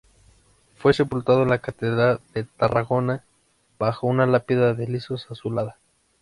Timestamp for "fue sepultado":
0.77-1.43